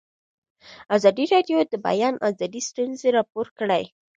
ازادي 0.95 1.25
راډیو 1.33 1.57
د 1.63 1.65
د 1.73 1.75
بیان 1.87 2.15
آزادي 2.29 2.61
ستونزې 2.69 3.09
راپور 3.17 3.47
کړي. 3.59 3.83